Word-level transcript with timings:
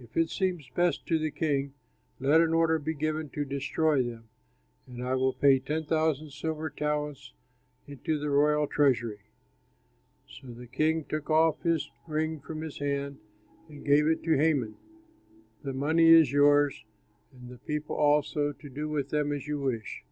If 0.00 0.16
it 0.16 0.30
seems 0.30 0.68
best 0.74 1.06
to 1.06 1.16
the 1.16 1.30
king, 1.30 1.74
let 2.18 2.40
an 2.40 2.52
order 2.52 2.76
be 2.80 2.92
given 2.92 3.28
to 3.30 3.44
destroy 3.44 4.02
them, 4.02 4.28
and 4.88 5.00
I 5.00 5.14
will 5.14 5.32
pay 5.32 5.60
ten 5.60 5.84
thousand 5.84 6.32
silver 6.32 6.68
talents 6.70 7.34
into 7.86 8.18
the 8.18 8.30
royal 8.30 8.66
treasury." 8.66 9.20
So 10.26 10.48
the 10.48 10.66
king 10.66 11.04
took 11.04 11.30
off 11.30 11.62
his 11.62 11.88
ring 12.08 12.40
from 12.40 12.62
his 12.62 12.78
hand 12.80 13.20
and 13.68 13.86
gave 13.86 14.08
it 14.08 14.24
to 14.24 14.36
Haman, 14.36 14.74
"The 15.62 15.72
money 15.72 16.08
is 16.08 16.32
yours 16.32 16.84
and 17.32 17.48
the 17.48 17.58
people 17.58 17.94
also 17.94 18.50
to 18.52 18.68
do 18.68 18.88
with 18.88 19.10
them 19.10 19.30
as 19.30 19.46
you 19.46 19.60
wish." 19.60 20.02